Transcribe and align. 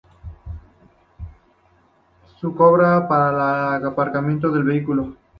Se 2.39 2.51
cobra 2.55 2.97
el 3.77 3.85
aparcamiento 3.85 4.49
del 4.49 4.63
vehículo. 4.63 5.15